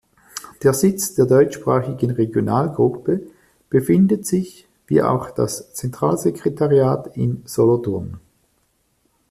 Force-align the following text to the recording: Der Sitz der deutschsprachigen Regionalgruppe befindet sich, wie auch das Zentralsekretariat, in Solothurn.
Der 0.63 0.73
Sitz 0.73 1.13
der 1.13 1.27
deutschsprachigen 1.27 2.09
Regionalgruppe 2.09 3.21
befindet 3.69 4.25
sich, 4.25 4.67
wie 4.87 5.03
auch 5.03 5.29
das 5.29 5.75
Zentralsekretariat, 5.75 7.15
in 7.15 7.43
Solothurn. 7.45 8.19